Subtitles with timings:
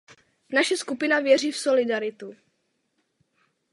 [0.53, 2.35] Naše skupina věří v solidaritu.